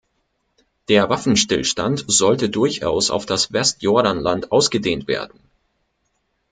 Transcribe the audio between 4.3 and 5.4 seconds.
ausgedehnt werden.